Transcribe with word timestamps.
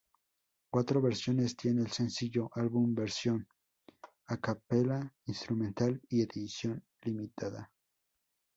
Cuatro 0.71 0.99
versiones 0.99 1.55
tiene 1.55 1.81
el 1.81 1.91
sencillo: 1.91 2.49
álbum 2.55 2.95
versión, 2.95 3.47
acapella, 4.25 5.13
instrumental 5.27 6.01
y 6.09 6.23
edición 6.23 6.83
limitada. 7.03 7.69